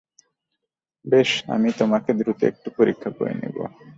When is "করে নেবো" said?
3.17-3.63